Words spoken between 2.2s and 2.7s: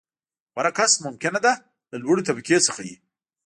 طبقې